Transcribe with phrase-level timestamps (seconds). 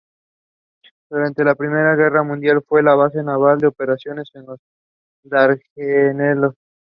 [1.11, 4.59] Durante la Primera Guerra Mundial fue una base naval de operaciones en los
[5.23, 6.55] Dardanelos.